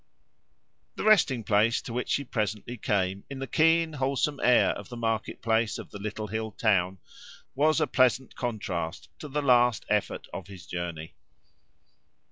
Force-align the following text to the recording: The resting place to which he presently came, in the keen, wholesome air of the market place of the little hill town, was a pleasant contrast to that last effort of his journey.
The 0.95 1.03
resting 1.03 1.43
place 1.43 1.79
to 1.83 1.93
which 1.93 2.15
he 2.15 2.23
presently 2.23 2.75
came, 2.75 3.23
in 3.29 3.37
the 3.37 3.45
keen, 3.45 3.93
wholesome 3.93 4.39
air 4.39 4.69
of 4.71 4.89
the 4.89 4.97
market 4.97 5.43
place 5.43 5.77
of 5.77 5.91
the 5.91 5.99
little 5.99 6.25
hill 6.25 6.49
town, 6.53 6.97
was 7.53 7.79
a 7.79 7.85
pleasant 7.85 8.35
contrast 8.35 9.09
to 9.19 9.27
that 9.27 9.43
last 9.43 9.85
effort 9.91 10.25
of 10.33 10.47
his 10.47 10.65
journey. 10.65 11.13